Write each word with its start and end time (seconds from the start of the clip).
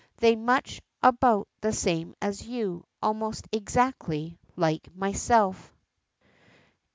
They're 0.17 0.35
much 0.35 0.81
about 1.03 1.47
the 1.59 1.71
same 1.71 2.15
as 2.19 2.47
you 2.47 2.87
almost 3.03 3.45
exactly 3.51 4.39
like 4.57 4.91
myself. 4.95 5.71